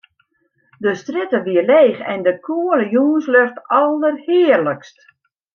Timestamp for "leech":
1.69-2.01